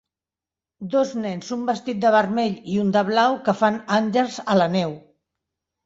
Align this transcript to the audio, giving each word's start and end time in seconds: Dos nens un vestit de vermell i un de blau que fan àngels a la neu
Dos 0.95 1.11
nens 1.25 1.51
un 1.59 1.67
vestit 1.67 2.01
de 2.07 2.13
vermell 2.17 2.57
i 2.77 2.81
un 2.87 2.91
de 2.99 3.07
blau 3.13 3.39
que 3.47 3.59
fan 3.63 3.81
àngels 4.03 4.43
a 4.55 4.61
la 4.63 4.73
neu 4.79 5.01